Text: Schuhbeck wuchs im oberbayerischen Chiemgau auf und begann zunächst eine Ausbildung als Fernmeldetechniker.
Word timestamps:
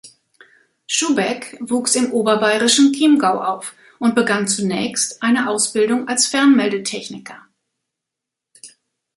Schuhbeck 0.87 1.57
wuchs 1.59 1.93
im 1.93 2.11
oberbayerischen 2.11 2.91
Chiemgau 2.91 3.39
auf 3.39 3.75
und 3.99 4.15
begann 4.15 4.47
zunächst 4.47 5.21
eine 5.21 5.47
Ausbildung 5.47 6.07
als 6.07 6.25
Fernmeldetechniker. 6.25 7.45